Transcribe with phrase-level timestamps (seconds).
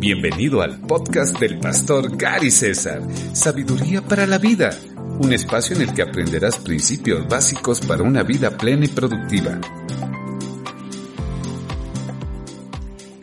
[0.00, 4.70] Bienvenido al podcast del pastor Gary César, Sabiduría para la Vida,
[5.20, 9.60] un espacio en el que aprenderás principios básicos para una vida plena y productiva.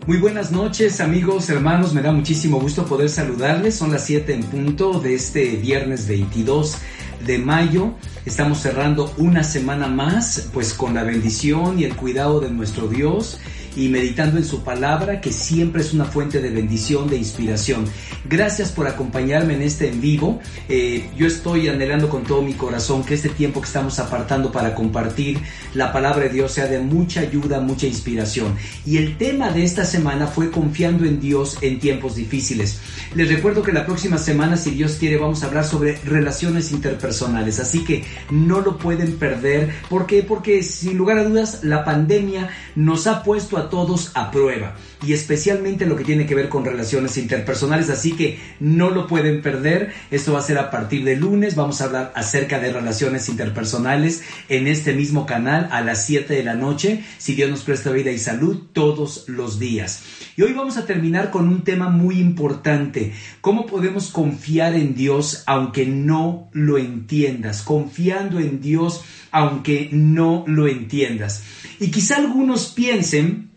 [0.08, 4.44] Muy buenas noches amigos, hermanos, me da muchísimo gusto poder saludarles, son las 7 en
[4.44, 6.78] punto de este viernes 22
[7.26, 7.94] de mayo.
[8.26, 13.40] Estamos cerrando una semana más, pues con la bendición y el cuidado de nuestro Dios
[13.76, 17.86] y meditando en su palabra, que siempre es una fuente de bendición, de inspiración.
[18.26, 20.40] Gracias por acompañarme en este en vivo.
[20.70, 24.73] Eh, yo estoy anhelando con todo mi corazón que este tiempo que estamos apartando para
[24.73, 25.40] compartir
[25.73, 28.56] la palabra de Dios sea de mucha ayuda, mucha inspiración.
[28.86, 32.80] Y el tema de esta semana fue confiando en Dios en tiempos difíciles.
[33.14, 37.60] Les recuerdo que la próxima semana, si Dios quiere, vamos a hablar sobre relaciones interpersonales.
[37.60, 39.73] Así que no lo pueden perder.
[39.89, 40.23] ¿Por qué?
[40.23, 45.13] Porque sin lugar a dudas la pandemia nos ha puesto a todos a prueba y
[45.13, 49.94] especialmente lo que tiene que ver con relaciones interpersonales, así que no lo pueden perder.
[50.11, 54.23] Esto va a ser a partir de lunes, vamos a hablar acerca de relaciones interpersonales
[54.49, 58.11] en este mismo canal a las 7 de la noche, si Dios nos presta vida
[58.11, 60.03] y salud todos los días.
[60.38, 65.43] Y hoy vamos a terminar con un tema muy importante, cómo podemos confiar en Dios
[65.45, 71.43] aunque no lo entiendas, confiando en Dios aunque no lo entiendas.
[71.80, 73.55] Y quizá algunos piensen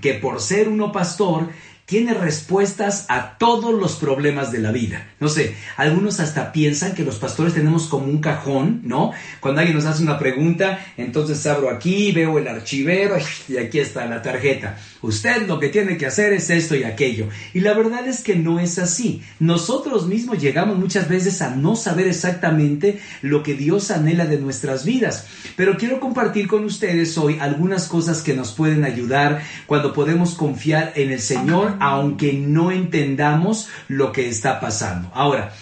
[0.00, 1.50] que por ser uno pastor
[1.92, 5.08] tiene respuestas a todos los problemas de la vida.
[5.20, 9.12] No sé, algunos hasta piensan que los pastores tenemos como un cajón, ¿no?
[9.40, 14.06] Cuando alguien nos hace una pregunta, entonces abro aquí, veo el archivero y aquí está
[14.06, 14.78] la tarjeta.
[15.02, 17.28] Usted lo que tiene que hacer es esto y aquello.
[17.52, 19.20] Y la verdad es que no es así.
[19.38, 24.86] Nosotros mismos llegamos muchas veces a no saber exactamente lo que Dios anhela de nuestras
[24.86, 25.26] vidas.
[25.56, 30.92] Pero quiero compartir con ustedes hoy algunas cosas que nos pueden ayudar cuando podemos confiar
[30.94, 35.10] en el Señor aunque no entendamos lo que está pasando.
[35.14, 35.52] Ahora,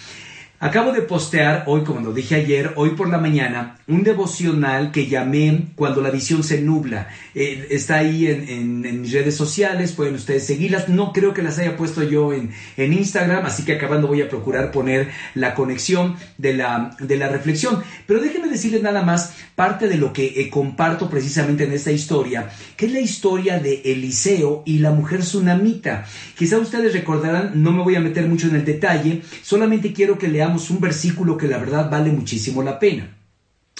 [0.63, 5.07] Acabo de postear hoy, como lo dije ayer, hoy por la mañana, un devocional que
[5.07, 7.07] llamé Cuando la visión se nubla.
[7.33, 10.87] Eh, está ahí en, mis redes sociales, pueden ustedes seguirlas.
[10.87, 14.29] No creo que las haya puesto yo en, en Instagram, así que acabando voy a
[14.29, 17.81] procurar poner la conexión de la, de la reflexión.
[18.05, 22.49] Pero déjenme decirles nada más parte de lo que eh, comparto precisamente en esta historia,
[22.77, 26.05] que es la historia de Eliseo y la mujer tsunamita.
[26.37, 30.27] Quizá ustedes recordarán, no me voy a meter mucho en el detalle, solamente quiero que
[30.27, 33.17] leamos un versículo que la verdad vale muchísimo la pena.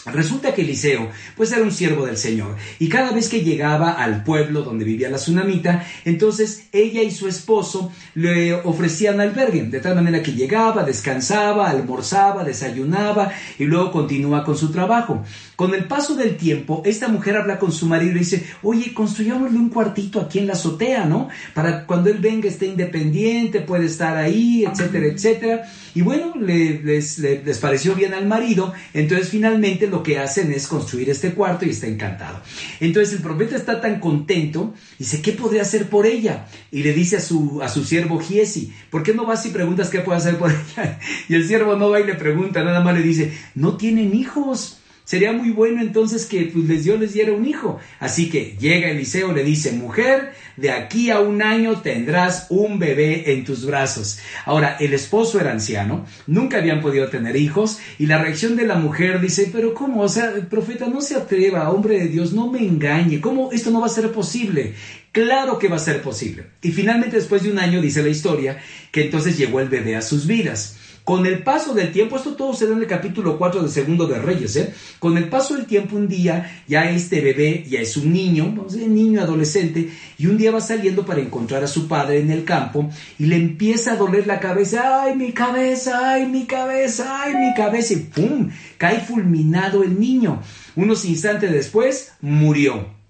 [0.05, 4.23] Resulta que Eliseo, pues era un siervo del Señor, y cada vez que llegaba al
[4.23, 9.93] pueblo donde vivía la tsunamita, entonces ella y su esposo le ofrecían albergue, de tal
[9.93, 15.23] manera que llegaba, descansaba, almorzaba, desayunaba y luego continúa con su trabajo.
[15.55, 19.59] Con el paso del tiempo, esta mujer habla con su marido y dice, oye, construyámosle
[19.59, 21.29] un cuartito aquí en la azotea, ¿no?
[21.53, 25.71] Para cuando él venga esté independiente, puede estar ahí, etcétera, etcétera.
[25.93, 31.09] Y bueno, les, les pareció bien al marido, entonces finalmente lo que hacen es construir
[31.09, 32.41] este cuarto y está encantado.
[32.79, 36.47] Entonces el profeta está tan contento, dice, ¿qué podría hacer por ella?
[36.71, 39.89] Y le dice a su, a su siervo Giesi, ¿por qué no vas y preguntas
[39.89, 40.99] qué puede hacer por ella?
[41.29, 44.80] Y el siervo no va y le pregunta, nada más le dice, no tienen hijos.
[45.11, 47.81] Sería muy bueno entonces que pues, les Dios les diera un hijo.
[47.99, 53.33] Así que llega Eliseo, le dice, mujer, de aquí a un año tendrás un bebé
[53.33, 54.19] en tus brazos.
[54.45, 58.75] Ahora, el esposo era anciano, nunca habían podido tener hijos y la reacción de la
[58.75, 60.01] mujer dice, pero ¿cómo?
[60.01, 63.81] O sea, profeta no se atreva, hombre de Dios, no me engañe, ¿cómo esto no
[63.81, 64.75] va a ser posible?
[65.11, 66.45] Claro que va a ser posible.
[66.61, 68.59] Y finalmente después de un año dice la historia
[68.93, 70.77] que entonces llegó el bebé a sus vidas.
[71.03, 74.05] Con el paso del tiempo, esto todo se da en el capítulo 4 de Segundo
[74.05, 74.73] de Reyes, ¿eh?
[74.99, 78.75] Con el paso del tiempo, un día, ya este bebé ya es un niño, vamos
[78.75, 79.89] a niño adolescente,
[80.19, 83.35] y un día va saliendo para encontrar a su padre en el campo y le
[83.35, 86.11] empieza a doler la cabeza, ¡ay, mi cabeza!
[86.11, 87.23] ¡ay, mi cabeza!
[87.23, 87.93] ¡ay, mi cabeza!
[87.93, 88.49] Y ¡pum!
[88.77, 90.41] cae fulminado el niño.
[90.75, 93.01] Unos instantes después, murió.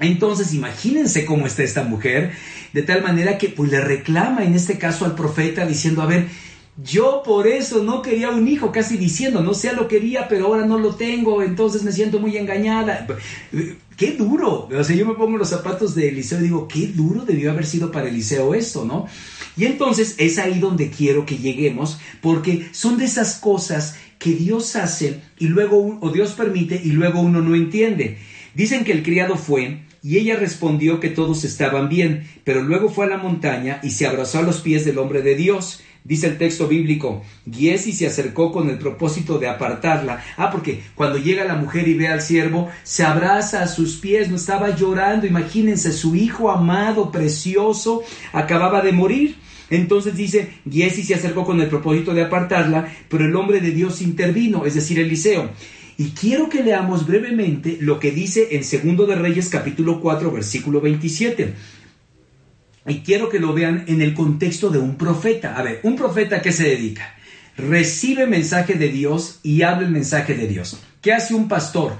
[0.00, 2.32] Entonces, imagínense cómo está esta mujer,
[2.72, 6.26] de tal manera que pues le reclama en este caso al profeta diciendo, a ver,
[6.82, 10.66] yo por eso no quería un hijo, casi diciendo, no sé, lo quería, pero ahora
[10.66, 13.06] no lo tengo, entonces me siento muy engañada.
[13.96, 14.68] Qué duro.
[14.74, 17.66] O sea, yo me pongo los zapatos de Eliseo y digo, qué duro debió haber
[17.66, 19.06] sido para Eliseo esto, ¿no?
[19.56, 24.76] Y entonces es ahí donde quiero que lleguemos, porque son de esas cosas que Dios
[24.76, 28.18] hace y luego, o Dios permite y luego uno no entiende.
[28.54, 33.04] Dicen que el criado fue y ella respondió que todos estaban bien, pero luego fue
[33.06, 35.82] a la montaña y se abrazó a los pies del hombre de Dios.
[36.02, 40.22] Dice el texto bíblico, Giesi se acercó con el propósito de apartarla.
[40.36, 44.30] Ah, porque cuando llega la mujer y ve al siervo, se abraza a sus pies,
[44.30, 45.26] no estaba llorando.
[45.26, 48.02] Imagínense, su hijo amado, precioso,
[48.32, 49.36] acababa de morir.
[49.68, 54.00] Entonces dice, Giesi se acercó con el propósito de apartarla, pero el hombre de Dios
[54.02, 55.50] intervino, es decir, Eliseo.
[56.00, 60.80] Y quiero que leamos brevemente lo que dice en Segundo de Reyes capítulo 4 versículo
[60.80, 61.52] 27.
[62.86, 65.56] Y quiero que lo vean en el contexto de un profeta.
[65.56, 67.14] A ver, un profeta a qué se dedica?
[67.56, 70.80] Recibe mensaje de Dios y habla el mensaje de Dios.
[71.02, 71.92] ¿Qué hace un pastor?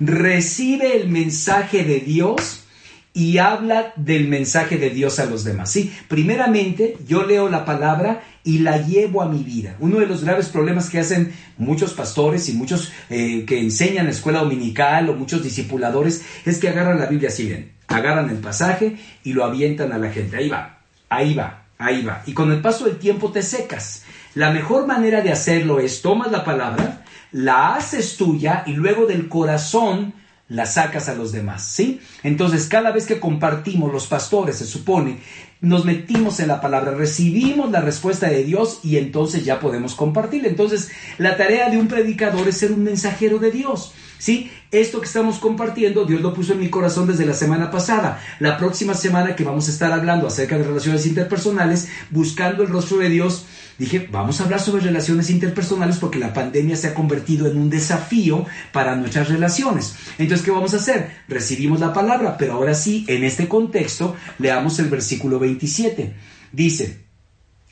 [0.00, 2.64] Recibe el mensaje de Dios
[3.12, 5.70] y habla del mensaje de Dios a los demás.
[5.70, 9.76] Sí, primeramente yo leo la palabra y la llevo a mi vida.
[9.78, 14.06] Uno de los graves problemas que hacen muchos pastores y muchos eh, que enseñan en
[14.06, 18.38] la escuela dominical o muchos discipuladores es que agarran la Biblia así bien agarran el
[18.38, 20.36] pasaje y lo avientan a la gente.
[20.36, 20.78] Ahí va,
[21.08, 22.22] ahí va, ahí va.
[22.26, 24.04] Y con el paso del tiempo te secas.
[24.34, 29.28] La mejor manera de hacerlo es tomas la palabra, la haces tuya y luego del
[29.28, 30.14] corazón
[30.48, 32.00] la sacas a los demás, ¿sí?
[32.22, 35.20] Entonces, cada vez que compartimos los pastores, se supone,
[35.64, 40.46] nos metimos en la palabra, recibimos la respuesta de Dios y entonces ya podemos compartir.
[40.46, 43.92] Entonces, la tarea de un predicador es ser un mensajero de Dios.
[44.18, 44.50] ¿Sí?
[44.70, 48.20] Esto que estamos compartiendo, Dios lo puso en mi corazón desde la semana pasada.
[48.40, 52.98] La próxima semana que vamos a estar hablando acerca de relaciones interpersonales, buscando el rostro
[52.98, 53.44] de Dios,
[53.78, 57.70] dije, vamos a hablar sobre relaciones interpersonales porque la pandemia se ha convertido en un
[57.70, 59.94] desafío para nuestras relaciones.
[60.18, 61.10] Entonces, ¿qué vamos a hacer?
[61.28, 66.14] Recibimos la palabra, pero ahora sí, en este contexto, leamos el versículo 27.
[66.52, 67.04] Dice,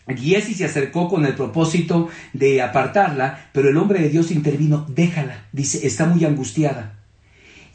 [0.09, 5.47] Giesi se acercó con el propósito de apartarla, pero el hombre de Dios intervino, déjala,
[5.53, 6.99] dice, está muy angustiada.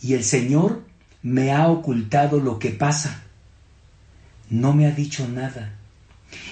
[0.02, 0.84] Y el Señor
[1.22, 3.24] me ha ocultado lo que pasa.
[4.50, 5.74] No me ha dicho nada.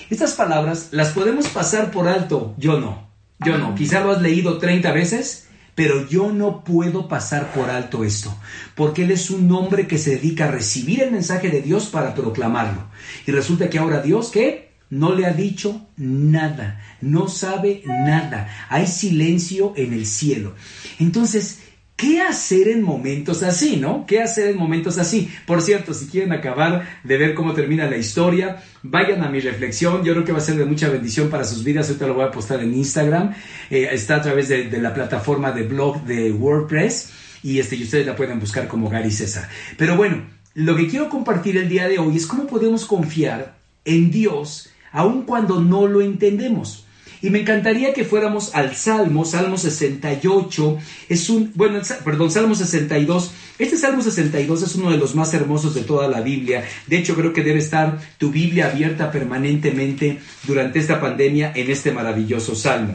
[0.09, 3.07] Estas palabras las podemos pasar por alto, yo no,
[3.39, 3.75] yo no.
[3.75, 8.36] Quizá lo has leído 30 veces, pero yo no puedo pasar por alto esto,
[8.74, 12.16] porque Él es un hombre que se dedica a recibir el mensaje de Dios para
[12.16, 12.86] proclamarlo.
[13.27, 14.66] Y resulta que ahora Dios, ¿qué?
[14.89, 20.54] no le ha dicho nada, no sabe nada, hay silencio en el cielo.
[21.00, 21.60] Entonces,
[21.95, 24.06] ¿qué hacer en momentos así, no?
[24.06, 25.30] ¿Qué hacer en momentos así?
[25.45, 30.03] Por cierto, si quieren acabar de ver cómo termina la historia, vayan a mi reflexión,
[30.03, 32.25] yo creo que va a ser de mucha bendición para sus vidas, ahorita lo voy
[32.25, 33.33] a postar en Instagram,
[33.69, 37.12] eh, está a través de, la plataforma de blog de WordPress
[37.44, 39.48] y, este, y ustedes la pueden buscar como Gary César.
[39.77, 43.56] Pero bueno, lo que quiero compartir el día de hoy es cómo podemos confiar
[43.86, 46.84] en Dios, aun cuando no lo entendemos.
[47.25, 50.77] Y me encantaría que fuéramos al Salmo, Salmo 68,
[51.10, 53.31] es un, bueno, perdón, Salmo 62.
[53.57, 56.63] Este Salmo 62 es uno de los más hermosos de toda la Biblia.
[56.86, 61.92] De hecho, creo que debe estar tu Biblia abierta permanentemente durante esta pandemia en este
[61.92, 62.94] maravilloso Salmo.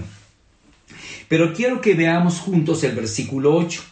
[1.27, 3.83] Pero quiero que veamos juntos el versículo 8.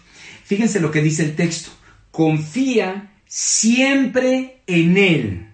[0.45, 1.71] Fíjense lo que dice el texto.
[2.13, 5.49] Confía siempre en Él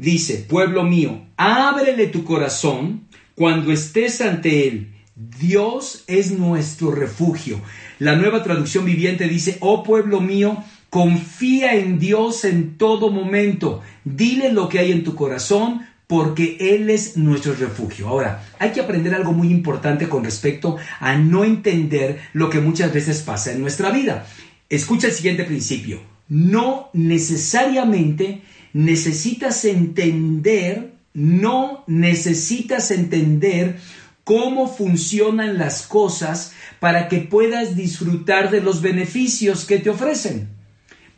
[0.00, 3.06] Dice, pueblo mío, ábrele tu corazón
[3.40, 4.92] cuando estés ante Él.
[5.16, 7.58] Dios es nuestro refugio.
[7.98, 13.80] La nueva traducción viviente dice, oh pueblo mío, confía en Dios en todo momento.
[14.04, 18.08] Dile lo que hay en tu corazón porque Él es nuestro refugio.
[18.08, 22.92] Ahora, hay que aprender algo muy importante con respecto a no entender lo que muchas
[22.92, 24.26] veces pasa en nuestra vida.
[24.68, 26.02] Escucha el siguiente principio.
[26.28, 28.42] No necesariamente
[28.74, 33.78] necesitas entender, no necesitas entender
[34.24, 40.48] cómo funcionan las cosas para que puedas disfrutar de los beneficios que te ofrecen.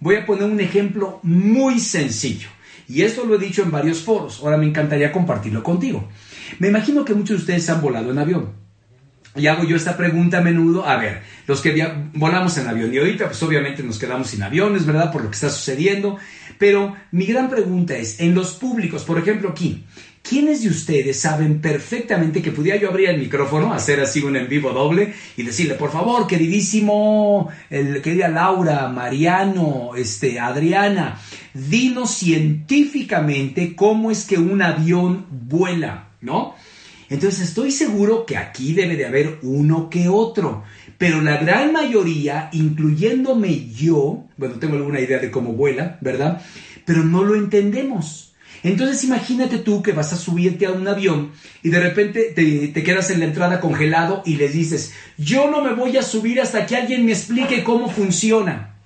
[0.00, 2.48] Voy a poner un ejemplo muy sencillo.
[2.88, 4.40] Y esto lo he dicho en varios foros.
[4.40, 6.08] Ahora me encantaría compartirlo contigo.
[6.58, 8.62] Me imagino que muchos de ustedes han volado en avión.
[9.34, 12.98] Y hago yo esta pregunta a menudo, a ver, los que volamos en avión y
[12.98, 15.10] ahorita pues obviamente nos quedamos sin aviones, ¿verdad?
[15.10, 16.18] Por lo que está sucediendo.
[16.58, 19.84] Pero mi gran pregunta es, en los públicos, por ejemplo aquí,
[20.22, 24.48] ¿quiénes de ustedes saben perfectamente que pudiera yo abrir el micrófono, hacer así un en
[24.48, 31.20] vivo doble y decirle, por favor, queridísimo, el, querida Laura, Mariano, este, Adriana,
[31.54, 36.54] dinos científicamente cómo es que un avión vuela, ¿no?
[37.12, 40.64] Entonces estoy seguro que aquí debe de haber uno que otro,
[41.02, 46.40] pero la gran mayoría, incluyéndome yo, bueno, tengo alguna idea de cómo vuela, ¿verdad?
[46.84, 48.34] Pero no lo entendemos.
[48.62, 53.10] Entonces imagínate tú que vas a subirte a un avión y de repente te, quedas
[53.10, 56.76] en la entrada congelado y les dices, yo no me voy a subir hasta que
[56.76, 58.76] alguien me explique cómo funciona.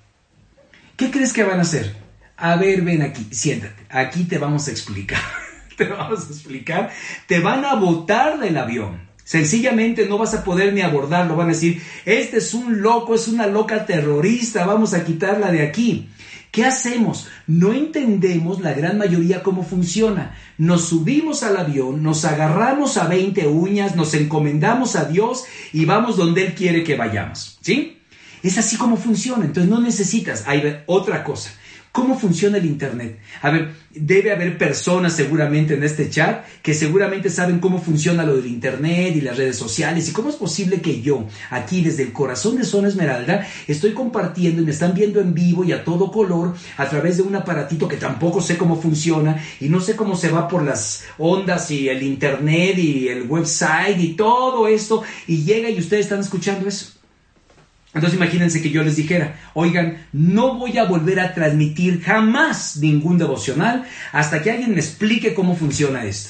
[0.95, 1.97] ¿Qué crees que van a hacer?
[2.35, 5.21] A ver, ven aquí, siéntate, aquí te vamos a explicar.
[5.77, 6.89] te vamos a explicar.
[7.27, 9.06] Te van a botar del avión.
[9.27, 11.35] Sencillamente no vas a poder ni abordarlo.
[11.35, 15.63] Van a decir, este es un loco, es una loca terrorista, vamos a quitarla de
[15.63, 16.07] aquí.
[16.49, 17.27] ¿Qué hacemos?
[17.45, 20.37] No entendemos la gran mayoría cómo funciona.
[20.57, 25.43] Nos subimos al avión, nos agarramos a 20 uñas, nos encomendamos a Dios
[25.73, 27.59] y vamos donde Él quiere que vayamos.
[27.59, 27.97] ¿Sí?
[28.43, 29.43] Es así como funciona.
[29.43, 30.45] Entonces no necesitas.
[30.47, 31.51] Hay otra cosa.
[31.91, 33.19] ¿Cómo funciona el Internet?
[33.41, 38.35] A ver, debe haber personas seguramente en este chat que seguramente saben cómo funciona lo
[38.35, 42.13] del Internet y las redes sociales y cómo es posible que yo, aquí desde el
[42.13, 46.11] corazón de Zona Esmeralda, estoy compartiendo y me están viendo en vivo y a todo
[46.11, 50.15] color a través de un aparatito que tampoco sé cómo funciona y no sé cómo
[50.15, 55.43] se va por las ondas y el Internet y el website y todo esto y
[55.43, 56.96] llega y ustedes están escuchando eso.
[57.97, 63.17] Entonces imagínense que yo les dijera, oigan, no voy a volver a transmitir jamás ningún
[63.17, 66.29] devocional hasta que alguien me explique cómo funciona esto.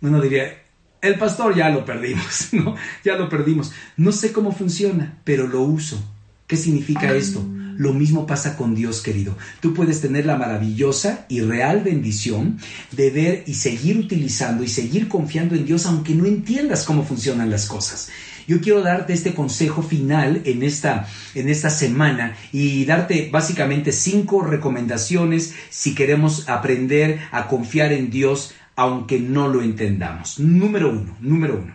[0.00, 0.62] Bueno, diría,
[1.02, 2.76] el pastor ya lo perdimos, ¿no?
[3.04, 3.72] Ya lo perdimos.
[3.98, 6.02] No sé cómo funciona, pero lo uso.
[6.46, 7.44] ¿Qué significa esto?
[7.76, 9.36] Lo mismo pasa con Dios, querido.
[9.60, 12.58] Tú puedes tener la maravillosa y real bendición
[12.90, 17.50] de ver y seguir utilizando y seguir confiando en Dios aunque no entiendas cómo funcionan
[17.50, 18.08] las cosas.
[18.46, 24.42] Yo quiero darte este consejo final en esta, en esta semana y darte básicamente cinco
[24.42, 30.38] recomendaciones si queremos aprender a confiar en Dios aunque no lo entendamos.
[30.38, 31.74] Número uno, número uno.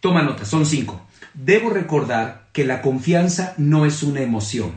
[0.00, 1.06] Toma nota, son cinco.
[1.32, 4.72] Debo recordar que la confianza no es una emoción.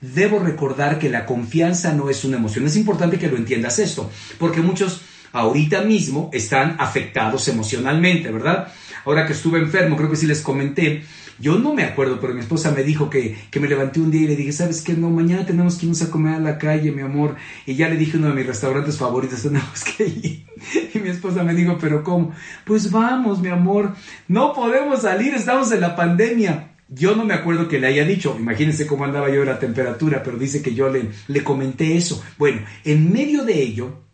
[0.00, 2.66] Debo recordar que la confianza no es una emoción.
[2.66, 8.68] Es importante que lo entiendas esto, porque muchos ahorita mismo están afectados emocionalmente, ¿verdad?
[9.04, 11.02] Ahora que estuve enfermo, creo que sí les comenté,
[11.40, 14.26] yo no me acuerdo, pero mi esposa me dijo que, me levanté un día y
[14.26, 14.92] le dije, ¿sabes qué?
[14.92, 17.36] No, mañana tenemos que irnos a comer a la calle, mi amor.
[17.64, 20.46] Y ya le dije uno de mis restaurantes favoritos, tenemos que ir.
[20.92, 22.34] Y mi esposa me dijo, ¿pero cómo?
[22.66, 23.94] Pues vamos, mi amor,
[24.28, 26.72] no podemos salir, estamos en la pandemia.
[26.88, 30.22] Yo no me acuerdo que le haya dicho, imagínense cómo andaba yo de la temperatura,
[30.22, 32.22] pero dice que yo le, le comenté eso.
[32.36, 34.09] Bueno, en medio de ello,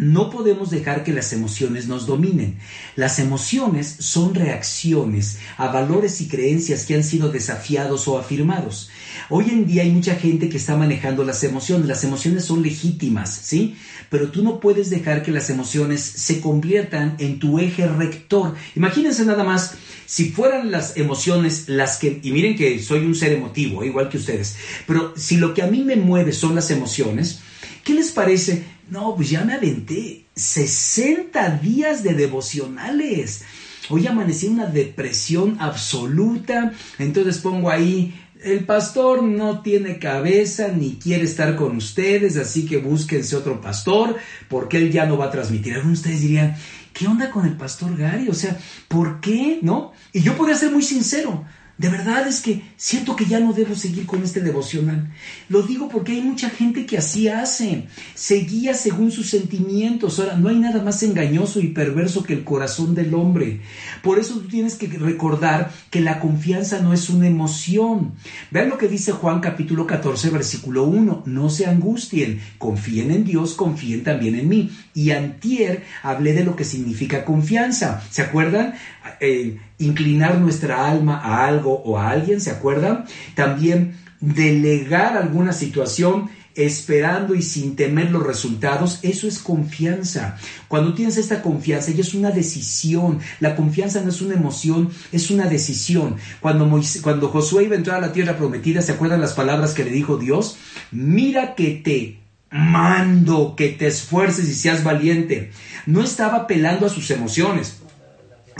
[0.00, 2.58] no podemos dejar que las emociones nos dominen.
[2.96, 8.88] Las emociones son reacciones a valores y creencias que han sido desafiados o afirmados.
[9.28, 11.86] Hoy en día hay mucha gente que está manejando las emociones.
[11.86, 13.76] Las emociones son legítimas, ¿sí?
[14.08, 18.54] Pero tú no puedes dejar que las emociones se conviertan en tu eje rector.
[18.74, 19.74] Imagínense nada más
[20.06, 24.16] si fueran las emociones las que, y miren que soy un ser emotivo, igual que
[24.16, 27.40] ustedes, pero si lo que a mí me mueve son las emociones,
[27.84, 33.44] ¿qué les parece no, pues ya me aventé 60 días de devocionales.
[33.88, 36.72] Hoy amanecí una depresión absoluta.
[36.98, 42.78] Entonces pongo ahí, el pastor no tiene cabeza ni quiere estar con ustedes, así que
[42.78, 44.16] búsquense otro pastor
[44.48, 45.74] porque él ya no va a transmitir.
[45.74, 46.56] Algunos de ustedes dirían,
[46.92, 48.28] ¿qué onda con el pastor Gary?
[48.28, 49.60] O sea, ¿por qué?
[49.62, 49.92] ¿No?
[50.12, 51.44] Y yo podría ser muy sincero.
[51.80, 55.10] De verdad es que siento que ya no debo seguir con este devocional.
[55.48, 57.86] Lo digo porque hay mucha gente que así hace.
[58.14, 60.18] Seguía según sus sentimientos.
[60.18, 63.62] Ahora, no hay nada más engañoso y perverso que el corazón del hombre.
[64.02, 68.12] Por eso tú tienes que recordar que la confianza no es una emoción.
[68.50, 71.22] Vean lo que dice Juan capítulo 14, versículo 1.
[71.24, 72.42] No se angustien.
[72.58, 74.70] Confíen en Dios, confíen también en mí.
[74.92, 78.02] Y antier hablé de lo que significa confianza.
[78.10, 78.74] ¿Se acuerdan?
[79.20, 83.06] Eh, inclinar nuestra alma a algo o a alguien, ¿se acuerdan?
[83.34, 90.36] También delegar alguna situación esperando y sin temer los resultados, eso es confianza.
[90.68, 93.20] Cuando tienes esta confianza, y es una decisión.
[93.38, 96.16] La confianza no es una emoción, es una decisión.
[96.40, 96.68] Cuando,
[97.02, 99.90] cuando Josué iba a entrar a la tierra prometida, ¿se acuerdan las palabras que le
[99.90, 100.56] dijo Dios?
[100.90, 102.18] Mira que te
[102.50, 105.52] mando, que te esfuerces y seas valiente.
[105.86, 107.80] No estaba apelando a sus emociones.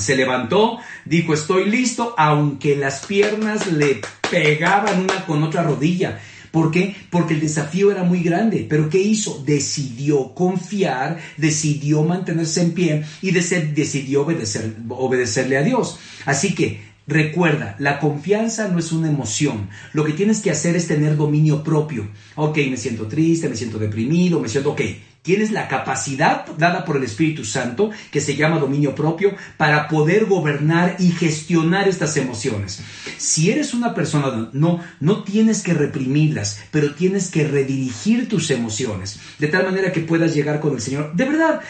[0.00, 6.20] Se levantó, dijo, estoy listo, aunque las piernas le pegaban una con otra rodilla.
[6.50, 6.96] ¿Por qué?
[7.10, 8.66] Porque el desafío era muy grande.
[8.68, 9.42] Pero ¿qué hizo?
[9.44, 15.98] Decidió confiar, decidió mantenerse en pie y decidió obedecer, obedecerle a Dios.
[16.26, 19.68] Así que Recuerda, la confianza no es una emoción.
[19.94, 22.08] Lo que tienes que hacer es tener dominio propio.
[22.36, 24.82] Ok, me siento triste, me siento deprimido, me siento, ok,
[25.22, 30.24] Tienes la capacidad dada por el Espíritu Santo, que se llama dominio propio, para poder
[30.24, 32.80] gobernar y gestionar estas emociones.
[33.18, 39.20] Si eres una persona, no, no tienes que reprimirlas, pero tienes que redirigir tus emociones,
[39.38, 41.12] de tal manera que puedas llegar con el Señor.
[41.14, 41.60] De verdad,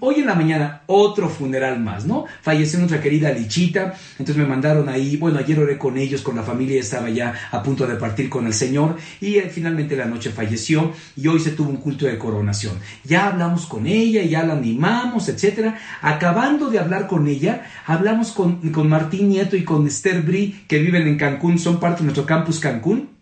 [0.00, 2.24] hoy en la mañana, otro funeral más, ¿no?
[2.40, 6.42] Falleció nuestra querida Lichita, entonces me mandaron ahí, bueno, ayer oré con ellos, con la
[6.42, 10.30] familia, estaba ya a punto de partir con el Señor, y eh, finalmente la noche
[10.30, 14.54] falleció, y hoy se tuvo un culto de coronación ya hablamos con ella, ya la
[14.54, 15.78] animamos, etcétera.
[16.02, 20.78] Acabando de hablar con ella, hablamos con, con Martín Nieto y con Esther Bri, que
[20.78, 23.16] viven en Cancún, son parte de nuestro campus Cancún.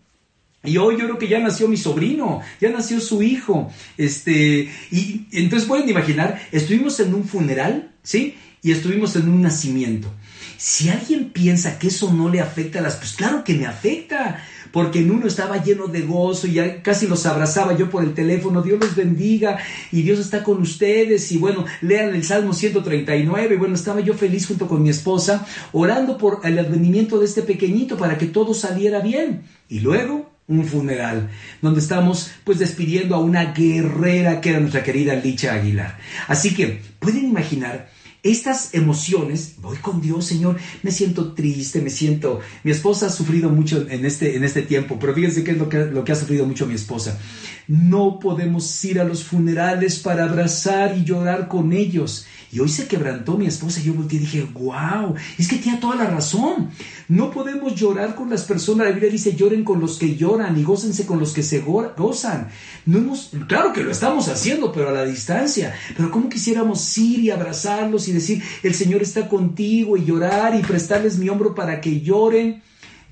[0.63, 3.71] Y hoy yo creo que ya nació mi sobrino, ya nació su hijo.
[3.97, 8.35] Este, y entonces pueden imaginar, estuvimos en un funeral, ¿sí?
[8.61, 10.11] Y estuvimos en un nacimiento.
[10.57, 14.43] Si alguien piensa que eso no le afecta a las, pues claro que me afecta
[14.75, 18.61] porque en uno estaba lleno de gozo y casi los abrazaba yo por el teléfono,
[18.61, 19.57] Dios los bendiga
[19.89, 24.13] y Dios está con ustedes y bueno, lean el Salmo 139 y bueno, estaba yo
[24.15, 28.53] feliz junto con mi esposa orando por el advenimiento de este pequeñito para que todo
[28.53, 29.43] saliera bien.
[29.69, 31.29] Y luego un funeral,
[31.61, 35.97] donde estamos pues despidiendo a una guerrera que era nuestra querida Licha Aguilar.
[36.27, 37.89] Así que pueden imaginar
[38.25, 42.39] estas emociones, voy con Dios, Señor, me siento triste, me siento...
[42.63, 45.69] Mi esposa ha sufrido mucho en este, en este tiempo, pero fíjense qué es lo
[45.69, 47.19] que, lo que ha sufrido mucho mi esposa.
[47.67, 52.25] No podemos ir a los funerales para abrazar y llorar con ellos.
[52.55, 55.77] Y hoy se quebrantó mi esposa y yo volteé y dije, wow, es que tiene
[55.77, 56.69] toda la razón.
[57.09, 58.87] No podemos llorar con las personas.
[58.87, 62.47] La Biblia dice, lloren con los que lloran y gócense con los que se gozan.
[62.85, 65.75] No hemos, claro que lo estamos haciendo, pero a la distancia.
[65.97, 70.63] Pero ¿cómo quisiéramos ir y abrazarlos y decir, el Señor está contigo y llorar y
[70.63, 72.63] prestarles mi hombro para que lloren?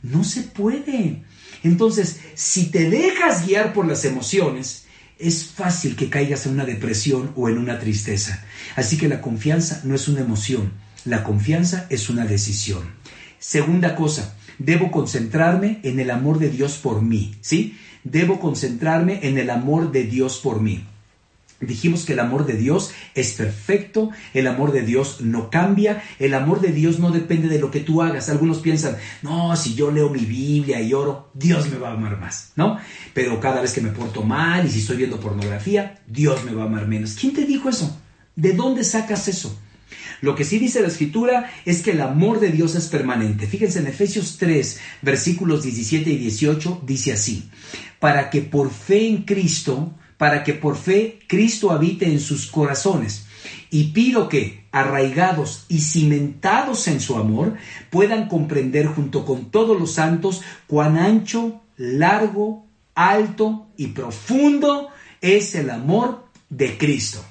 [0.03, 1.25] No se puede.
[1.63, 4.82] Entonces, si te dejas guiar por las emociones,
[5.23, 8.43] es fácil que caigas en una depresión o en una tristeza.
[8.75, 10.73] Así que la confianza no es una emoción,
[11.05, 12.83] la confianza es una decisión.
[13.39, 17.77] Segunda cosa, debo concentrarme en el amor de Dios por mí, ¿sí?
[18.03, 20.85] Debo concentrarme en el amor de Dios por mí.
[21.67, 26.33] Dijimos que el amor de Dios es perfecto, el amor de Dios no cambia, el
[26.33, 28.29] amor de Dios no depende de lo que tú hagas.
[28.29, 32.19] Algunos piensan, no, si yo leo mi Biblia y oro, Dios me va a amar
[32.19, 32.77] más, ¿no?
[33.13, 36.63] Pero cada vez que me porto mal y si estoy viendo pornografía, Dios me va
[36.63, 37.13] a amar menos.
[37.13, 37.99] ¿Quién te dijo eso?
[38.35, 39.57] ¿De dónde sacas eso?
[40.21, 43.45] Lo que sí dice la escritura es que el amor de Dios es permanente.
[43.45, 47.49] Fíjense en Efesios 3, versículos 17 y 18, dice así,
[47.99, 53.25] para que por fe en Cristo, para que por fe Cristo habite en sus corazones.
[53.69, 57.57] Y pido que, arraigados y cimentados en su amor,
[57.89, 64.87] puedan comprender junto con todos los santos cuán ancho, largo, alto y profundo
[65.19, 67.21] es el amor de Cristo.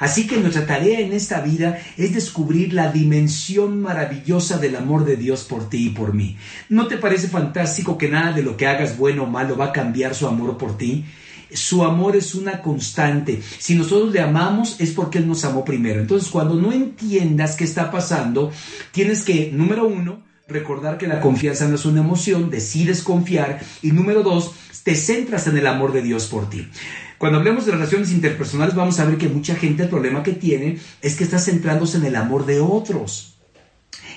[0.00, 5.14] Así que nuestra tarea en esta vida es descubrir la dimensión maravillosa del amor de
[5.14, 6.36] Dios por ti y por mí.
[6.68, 9.72] ¿No te parece fantástico que nada de lo que hagas bueno o malo va a
[9.72, 11.04] cambiar su amor por ti?
[11.54, 13.40] Su amor es una constante.
[13.58, 16.00] Si nosotros le amamos es porque Él nos amó primero.
[16.00, 18.50] Entonces, cuando no entiendas qué está pasando,
[18.92, 23.60] tienes que, número uno, recordar que la confianza no es una emoción, decides confiar.
[23.82, 26.68] Y número dos, te centras en el amor de Dios por ti.
[27.18, 30.78] Cuando hablemos de relaciones interpersonales, vamos a ver que mucha gente el problema que tiene
[31.00, 33.31] es que está centrándose en el amor de otros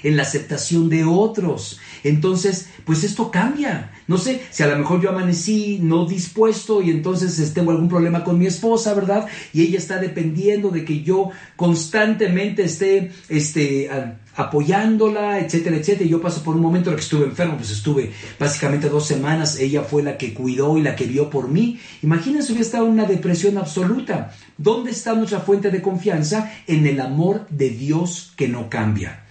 [0.05, 1.79] en la aceptación de otros.
[2.03, 3.91] Entonces, pues esto cambia.
[4.07, 7.89] No sé, si a lo mejor yo amanecí no dispuesto y entonces este, tengo algún
[7.89, 9.25] problema con mi esposa, ¿verdad?
[9.51, 13.89] Y ella está dependiendo de que yo constantemente esté este,
[14.35, 16.07] apoyándola, etcétera, etcétera.
[16.07, 19.59] Yo paso por un momento en el que estuve enfermo, pues estuve básicamente dos semanas.
[19.59, 21.79] Ella fue la que cuidó y la que vio por mí.
[22.03, 24.35] Imagínense, hubiera estado en una depresión absoluta.
[24.59, 26.51] ¿Dónde está nuestra fuente de confianza?
[26.67, 29.24] En el amor de Dios que no cambia.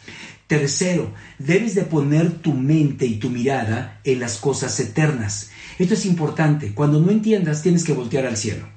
[0.46, 5.50] Tercero, debes de poner tu mente y tu mirada en las cosas eternas.
[5.78, 6.74] Esto es importante.
[6.74, 8.68] Cuando no entiendas, tienes que voltear al cielo.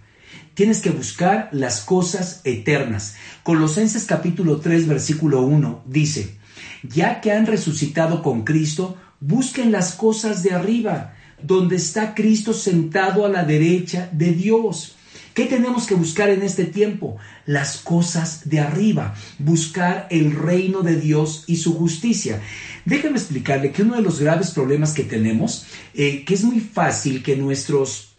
[0.53, 3.15] Tienes que buscar las cosas eternas.
[3.43, 6.37] Colosenses capítulo 3, versículo 1 dice,
[6.81, 13.25] ya que han resucitado con Cristo, busquen las cosas de arriba, donde está Cristo sentado
[13.25, 14.96] a la derecha de Dios.
[15.37, 17.17] ¿Qué tenemos que buscar en este tiempo?
[17.45, 22.41] Las cosas de arriba, buscar el reino de Dios y su justicia.
[22.85, 27.21] Déjame explicarle que uno de los graves problemas que tenemos, eh, que es muy fácil
[27.21, 28.15] que nuestros,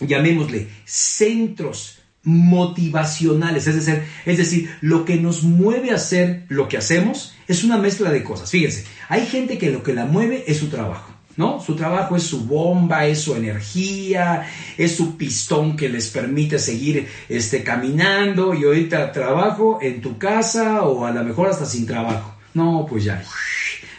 [0.00, 6.76] llamémosle, centros motivacionales, es decir, es decir, lo que nos mueve a hacer lo que
[6.76, 8.50] hacemos es una mezcla de cosas.
[8.50, 11.15] Fíjense, hay gente que lo que la mueve es su trabajo.
[11.36, 11.60] ¿No?
[11.60, 17.06] Su trabajo es su bomba, es su energía, es su pistón que les permite seguir
[17.28, 22.34] este, caminando y ahorita trabajo en tu casa o a lo mejor hasta sin trabajo.
[22.54, 23.22] No, pues ya,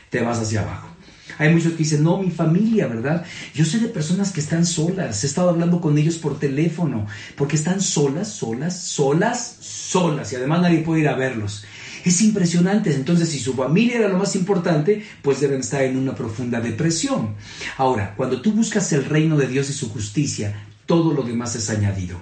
[0.10, 0.88] te vas hacia abajo.
[1.40, 3.24] Hay muchos que dicen, no, mi familia, ¿verdad?
[3.54, 7.56] Yo sé de personas que están solas, he estado hablando con ellos por teléfono, porque
[7.56, 11.64] están solas, solas, solas, solas, y además nadie puede ir a verlos.
[12.08, 12.94] Es impresionante.
[12.94, 17.36] Entonces, si su familia era lo más importante, pues deben estar en una profunda depresión.
[17.76, 21.70] Ahora, cuando tú buscas el reino de Dios y su justicia, todo lo demás es
[21.70, 22.18] añadido.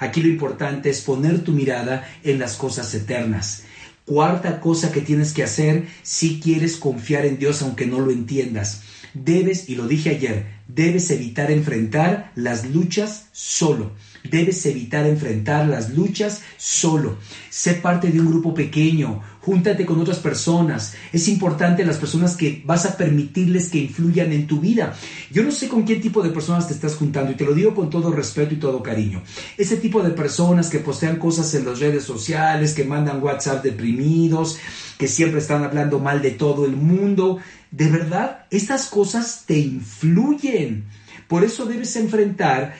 [0.00, 3.62] Aquí lo importante es poner tu mirada en las cosas eternas.
[4.04, 8.82] Cuarta cosa que tienes que hacer si quieres confiar en Dios aunque no lo entiendas.
[9.14, 13.92] Debes, y lo dije ayer, debes evitar enfrentar las luchas solo.
[14.30, 17.16] Debes evitar enfrentar las luchas solo.
[17.50, 20.94] Sé parte de un grupo pequeño, júntate con otras personas.
[21.12, 24.94] Es importante las personas que vas a permitirles que influyan en tu vida.
[25.30, 27.74] Yo no sé con qué tipo de personas te estás juntando y te lo digo
[27.74, 29.22] con todo respeto y todo cariño.
[29.56, 34.58] Ese tipo de personas que postean cosas en las redes sociales, que mandan WhatsApp deprimidos,
[34.98, 37.38] que siempre están hablando mal de todo el mundo.
[37.70, 40.84] De verdad, estas cosas te influyen.
[41.28, 42.74] Por eso debes enfrentar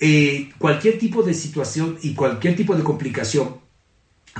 [0.00, 3.68] eh, cualquier tipo de situación y cualquier tipo de complicación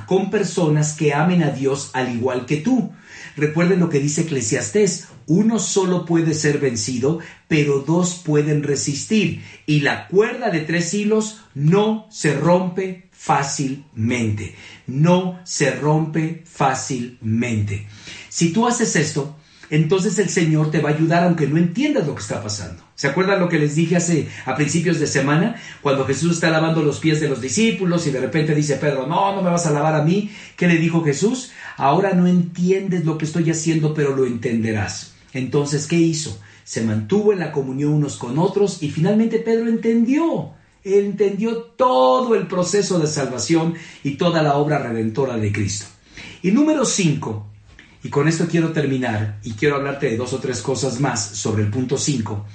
[0.06, 2.92] con personas que amen a Dios al igual que tú.
[3.36, 9.80] Recuerden lo que dice Eclesiastés, uno solo puede ser vencido, pero dos pueden resistir, y
[9.80, 14.54] la cuerda de tres hilos no se rompe fácilmente,
[14.86, 17.86] no se rompe fácilmente.
[18.28, 19.36] Si tú haces esto,
[19.70, 22.87] entonces el Señor te va a ayudar aunque no entiendas lo que está pasando.
[22.98, 25.54] ¿Se acuerdan lo que les dije hace a principios de semana?
[25.82, 29.36] Cuando Jesús está lavando los pies de los discípulos y de repente dice Pedro, no,
[29.36, 30.32] no me vas a lavar a mí.
[30.56, 31.52] ¿Qué le dijo Jesús?
[31.76, 35.14] Ahora no entiendes lo que estoy haciendo, pero lo entenderás.
[35.32, 36.40] Entonces, ¿qué hizo?
[36.64, 40.54] Se mantuvo en la comunión unos con otros y finalmente Pedro entendió.
[40.82, 45.86] entendió todo el proceso de salvación y toda la obra redentora de Cristo.
[46.42, 47.46] Y número cinco,
[48.02, 51.62] y con esto quiero terminar y quiero hablarte de dos o tres cosas más sobre
[51.62, 52.46] el punto 5,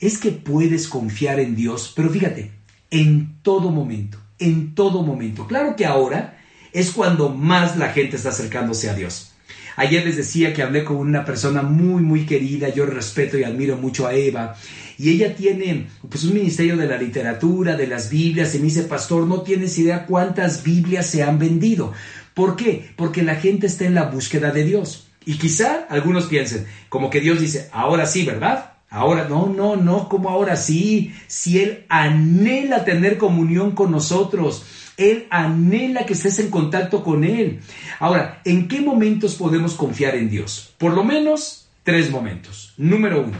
[0.00, 2.52] es que puedes confiar en Dios, pero fíjate,
[2.90, 5.46] en todo momento, en todo momento.
[5.46, 6.38] Claro que ahora
[6.72, 9.32] es cuando más la gente está acercándose a Dios.
[9.76, 13.76] Ayer les decía que hablé con una persona muy, muy querida, yo respeto y admiro
[13.76, 14.56] mucho a Eva,
[14.98, 18.84] y ella tiene pues un ministerio de la literatura, de las Biblias, y me dice,
[18.84, 21.92] pastor, no tienes idea cuántas Biblias se han vendido.
[22.34, 22.90] ¿Por qué?
[22.96, 25.08] Porque la gente está en la búsqueda de Dios.
[25.26, 28.73] Y quizá algunos piensen, como que Dios dice, ahora sí, ¿verdad?
[28.94, 31.12] Ahora, no, no, no, como ahora sí.
[31.26, 34.64] Si Él anhela tener comunión con nosotros,
[34.96, 37.58] Él anhela que estés en contacto con Él.
[37.98, 40.74] Ahora, ¿en qué momentos podemos confiar en Dios?
[40.78, 42.72] Por lo menos tres momentos.
[42.76, 43.36] Número uno,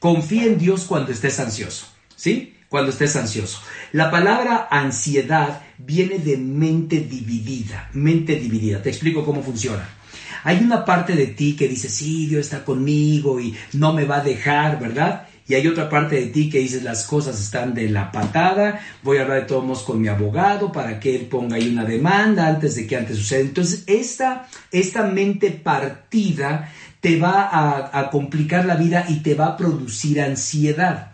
[0.00, 1.86] confía en Dios cuando estés ansioso.
[2.16, 2.56] ¿Sí?
[2.68, 3.62] Cuando estés ansioso.
[3.92, 8.82] La palabra ansiedad viene de mente dividida, mente dividida.
[8.82, 9.88] Te explico cómo funciona.
[10.44, 14.18] Hay una parte de ti que dice, sí, Dios está conmigo y no me va
[14.18, 15.26] a dejar, ¿verdad?
[15.48, 19.16] Y hay otra parte de ti que dice, las cosas están de la patada, voy
[19.16, 22.76] a hablar de todos con mi abogado para que él ponga ahí una demanda antes
[22.76, 23.40] de que antes suceda.
[23.40, 27.48] Entonces, esta, esta mente partida te va
[27.92, 31.12] a complicar la vida y te va a producir ansiedad.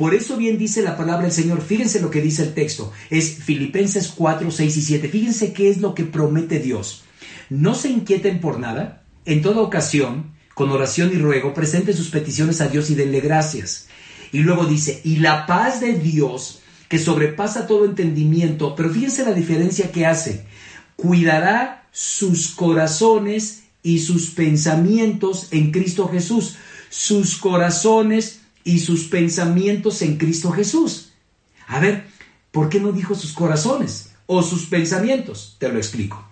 [0.00, 1.60] Por eso bien dice la palabra del Señor.
[1.60, 2.90] Fíjense lo que dice el texto.
[3.10, 5.08] Es Filipenses 4, 6 y 7.
[5.10, 7.02] Fíjense qué es lo que promete Dios.
[7.50, 9.02] No se inquieten por nada.
[9.26, 13.88] En toda ocasión, con oración y ruego, presenten sus peticiones a Dios y denle gracias.
[14.32, 19.34] Y luego dice, y la paz de Dios, que sobrepasa todo entendimiento, pero fíjense la
[19.34, 20.46] diferencia que hace,
[20.96, 26.56] cuidará sus corazones y sus pensamientos en Cristo Jesús.
[26.88, 31.12] Sus corazones y sus pensamientos en Cristo Jesús.
[31.66, 32.04] A ver,
[32.50, 35.56] ¿por qué no dijo sus corazones o sus pensamientos?
[35.58, 36.26] Te lo explico.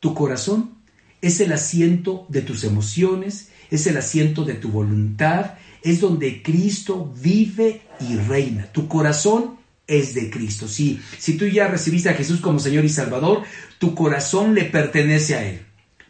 [0.00, 0.74] Tu corazón
[1.20, 7.12] es el asiento de tus emociones, es el asiento de tu voluntad, es donde Cristo
[7.20, 8.70] vive y reina.
[8.72, 10.68] Tu corazón es de Cristo.
[10.68, 13.42] Sí, si tú ya recibiste a Jesús como Señor y Salvador,
[13.78, 15.62] tu corazón le pertenece a Él.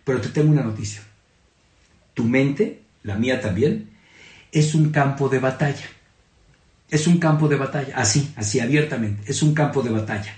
[0.04, 1.02] Pero te tengo una noticia.
[2.14, 3.90] Tu mente, la mía también,
[4.52, 5.86] es un campo de batalla.
[6.90, 10.34] Es un campo de batalla, así, así abiertamente, es un campo de batalla.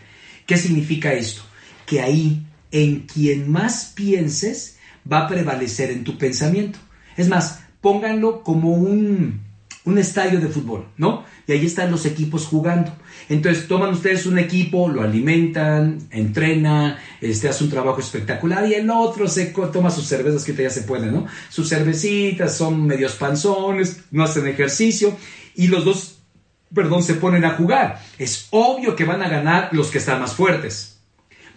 [0.47, 1.43] ¿Qué significa esto?
[1.87, 4.79] Que ahí, en quien más pienses,
[5.11, 6.79] va a prevalecer en tu pensamiento.
[7.17, 9.43] Es más, pónganlo como un,
[9.85, 11.25] un estadio de fútbol, ¿no?
[11.47, 12.93] Y ahí están los equipos jugando.
[13.29, 18.91] Entonces toman ustedes un equipo, lo alimentan, entrenan, este, hace un trabajo espectacular y el
[18.91, 21.27] otro se toma sus cervezas, que ya se puede, ¿no?
[21.49, 25.17] Sus cervecitas son medios panzones, no hacen ejercicio
[25.55, 26.19] y los dos,
[26.75, 28.01] perdón, se ponen a jugar.
[28.19, 30.99] Es obvio que van a ganar los que están más fuertes.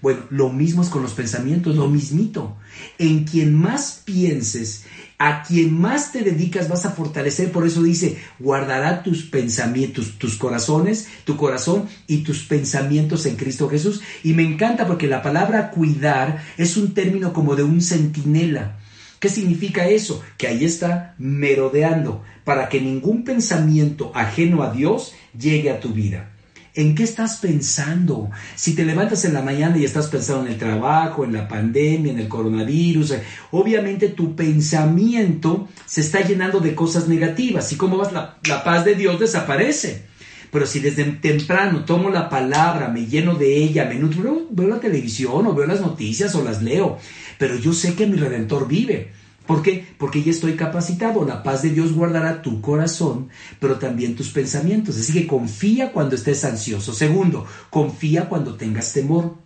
[0.02, 2.58] Bueno, lo mismo es con los pensamientos, lo mismito.
[2.98, 4.84] En quien más pienses,
[5.26, 7.50] a quien más te dedicas vas a fortalecer.
[7.50, 13.70] Por eso dice, guardará tus pensamientos, tus corazones, tu corazón y tus pensamientos en Cristo
[13.70, 14.02] Jesús.
[14.22, 18.80] Y me encanta porque la palabra cuidar es un término como de un centinela.
[19.22, 20.22] ¿Qué significa eso?
[20.38, 26.33] Que ahí está merodeando para que ningún pensamiento ajeno a Dios llegue a tu vida.
[26.76, 28.32] ¿En qué estás pensando?
[28.56, 32.12] Si te levantas en la mañana y estás pensando en el trabajo, en la pandemia,
[32.12, 37.98] en el coronavirus, eh, obviamente tu pensamiento se está llenando de cosas negativas y como
[37.98, 40.06] vas, la, paz de Dios desaparece.
[40.52, 44.80] Pero si desde temprano tomo la palabra, me lleno de ella, me nutro, veo la
[44.80, 46.98] televisión o veo las noticias o las leo,
[47.38, 49.12] pero yo sé que mi redentor vive.
[49.46, 49.86] ¿Por qué?
[49.98, 51.26] Porque ya estoy capacitado.
[51.26, 53.30] La paz de Dios guardará tu corazón,
[53.60, 54.98] pero también tus pensamientos.
[54.98, 56.94] Así que confía cuando estés ansioso.
[56.94, 59.43] Segundo, confía cuando tengas temor.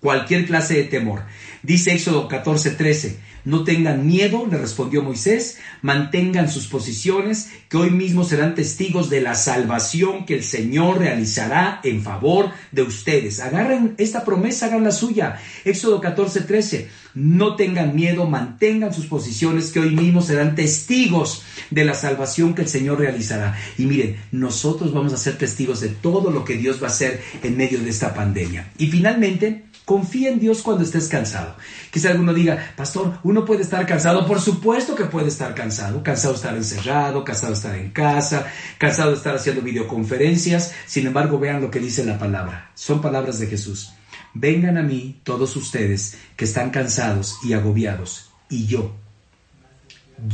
[0.00, 1.24] Cualquier clase de temor.
[1.62, 8.24] Dice Éxodo 14:13, no tengan miedo, le respondió Moisés, mantengan sus posiciones, que hoy mismo
[8.24, 13.40] serán testigos de la salvación que el Señor realizará en favor de ustedes.
[13.40, 15.38] Agarren esta promesa, hagan la suya.
[15.64, 21.94] Éxodo 14:13, no tengan miedo, mantengan sus posiciones, que hoy mismo serán testigos de la
[21.94, 23.56] salvación que el Señor realizará.
[23.78, 27.20] Y miren, nosotros vamos a ser testigos de todo lo que Dios va a hacer
[27.42, 28.70] en medio de esta pandemia.
[28.78, 31.56] Y finalmente, Confía en Dios cuando estés cansado.
[31.90, 34.24] Quizá alguno diga, pastor, uno puede estar cansado.
[34.24, 36.00] Por supuesto que puede estar cansado.
[36.04, 38.46] Cansado de estar encerrado, cansado de estar en casa,
[38.78, 40.72] cansado de estar haciendo videoconferencias.
[40.86, 42.70] Sin embargo, vean lo que dice la palabra.
[42.76, 43.92] Son palabras de Jesús.
[44.32, 48.94] Vengan a mí todos ustedes que están cansados y agobiados, y yo,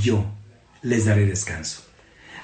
[0.02, 0.26] yo
[0.82, 1.80] les daré descanso.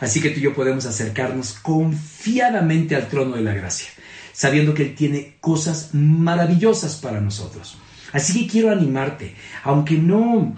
[0.01, 3.88] Así que tú y yo podemos acercarnos confiadamente al trono de la gracia
[4.33, 7.77] sabiendo que Él tiene cosas maravillosas para nosotros.
[8.12, 10.55] Así que quiero animarte, aunque no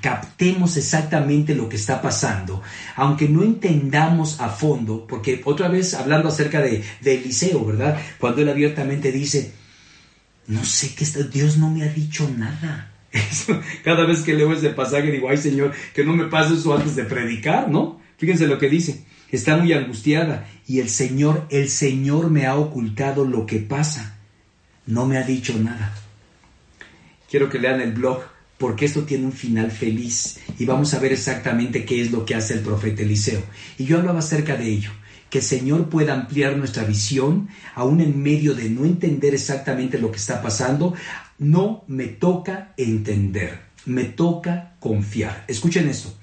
[0.00, 2.62] captemos exactamente lo que está pasando,
[2.96, 7.96] aunque no entendamos a fondo, porque otra vez hablando acerca de, Eliseo, ¿verdad?
[8.18, 9.52] Cuando él abiertamente dice,
[10.48, 12.92] no sé qué está, Dios no me ha dicho nada.
[13.84, 16.96] Cada vez que leo ese pasaje digo, ay Señor, que no me pase eso antes
[16.96, 18.00] de predicar, ¿no?
[18.18, 23.24] Fíjense lo que dice está muy angustiada y el Señor, el Señor me ha ocultado
[23.24, 24.18] lo que pasa.
[24.86, 25.94] No me ha dicho nada.
[27.28, 28.22] Quiero que lean el blog
[28.58, 32.34] porque esto tiene un final feliz y vamos a ver exactamente qué es lo que
[32.34, 33.42] hace el profeta Eliseo.
[33.78, 34.90] Y yo hablaba acerca de ello,
[35.28, 40.10] que el Señor pueda ampliar nuestra visión, aún en medio de no entender exactamente lo
[40.10, 40.94] que está pasando,
[41.38, 45.44] no me toca entender, me toca confiar.
[45.48, 46.16] Escuchen esto,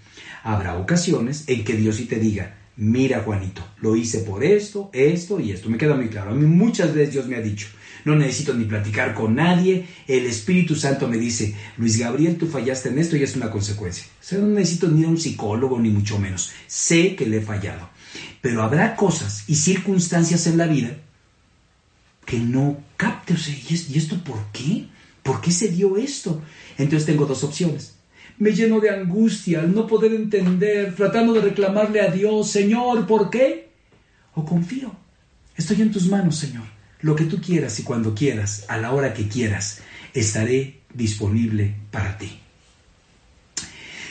[0.43, 5.39] habrá ocasiones en que Dios sí te diga, mira Juanito, lo hice por esto, esto
[5.39, 5.69] y esto.
[5.69, 6.31] Me queda muy claro.
[6.31, 7.67] A mí muchas veces Dios me ha dicho,
[8.05, 9.85] no necesito ni platicar con nadie.
[10.07, 14.05] El Espíritu Santo me dice, Luis Gabriel, tú fallaste en esto y es una consecuencia.
[14.19, 16.51] O sea, no necesito ni un psicólogo ni mucho menos.
[16.67, 17.89] Sé que le he fallado.
[18.41, 20.97] Pero habrá cosas y circunstancias en la vida
[22.25, 23.33] que no capte.
[23.33, 24.87] O sea, ¿y esto por qué?
[25.23, 26.41] ¿Por qué se dio esto?
[26.77, 27.92] Entonces tengo dos opciones
[28.43, 33.29] me lleno de angustia al no poder entender, tratando de reclamarle a Dios, Señor, ¿por
[33.29, 33.69] qué?
[34.35, 34.93] O confío,
[35.55, 36.65] estoy en tus manos, Señor.
[36.99, 39.79] Lo que tú quieras y cuando quieras, a la hora que quieras,
[40.13, 42.39] estaré disponible para ti.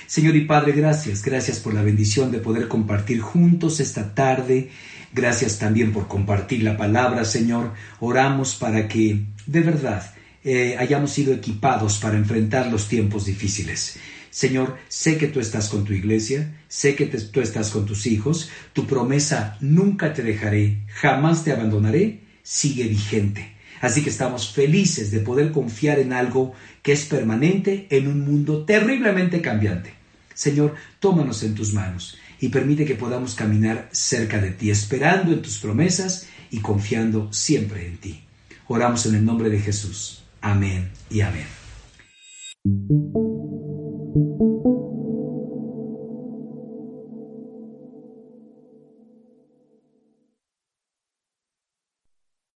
[0.07, 4.71] Señor y Padre, gracias, gracias por la bendición de poder compartir juntos esta tarde.
[5.12, 7.73] Gracias también por compartir la palabra, Señor.
[8.01, 10.14] Oramos para que de verdad
[10.45, 13.99] eh, hayamos sido equipados para enfrentar los tiempos difíciles.
[14.33, 18.49] Señor, sé que tú estás con tu iglesia, sé que tú estás con tus hijos,
[18.73, 23.53] tu promesa nunca te dejaré, jamás te abandonaré, sigue vigente.
[23.83, 28.64] Así que estamos felices de poder confiar en algo que es permanente en un mundo
[28.64, 29.92] terriblemente cambiante.
[30.33, 35.42] Señor, tómanos en tus manos y permite que podamos caminar cerca de ti, esperando en
[35.42, 38.25] tus promesas y confiando siempre en ti.
[38.66, 40.25] Oramos en el nombre de Jesús.
[40.40, 41.45] Amén y amén.
[44.14, 44.52] Thank you.